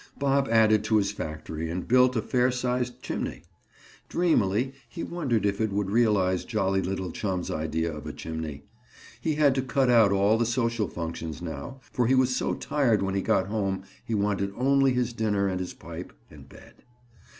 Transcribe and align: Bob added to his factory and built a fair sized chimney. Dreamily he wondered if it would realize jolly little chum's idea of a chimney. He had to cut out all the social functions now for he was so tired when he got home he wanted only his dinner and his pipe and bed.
Bob 0.17 0.47
added 0.49 0.83
to 0.83 0.97
his 0.97 1.11
factory 1.11 1.69
and 1.69 1.87
built 1.87 2.15
a 2.15 2.23
fair 2.23 2.49
sized 2.49 3.03
chimney. 3.03 3.43
Dreamily 4.09 4.73
he 4.89 5.03
wondered 5.03 5.45
if 5.45 5.61
it 5.61 5.71
would 5.71 5.91
realize 5.91 6.43
jolly 6.43 6.81
little 6.81 7.11
chum's 7.11 7.51
idea 7.51 7.93
of 7.95 8.07
a 8.07 8.11
chimney. 8.11 8.63
He 9.21 9.35
had 9.35 9.53
to 9.53 9.61
cut 9.61 9.91
out 9.91 10.11
all 10.11 10.39
the 10.39 10.45
social 10.47 10.87
functions 10.87 11.39
now 11.39 11.81
for 11.91 12.07
he 12.07 12.15
was 12.15 12.35
so 12.35 12.55
tired 12.55 13.03
when 13.03 13.13
he 13.13 13.21
got 13.21 13.45
home 13.45 13.83
he 14.03 14.15
wanted 14.15 14.51
only 14.57 14.91
his 14.93 15.13
dinner 15.13 15.47
and 15.47 15.59
his 15.59 15.75
pipe 15.75 16.13
and 16.31 16.49
bed. 16.49 16.83